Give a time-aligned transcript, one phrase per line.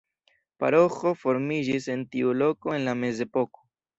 [0.63, 3.65] Paroĥo formiĝis en tiu loko en la mezepoko.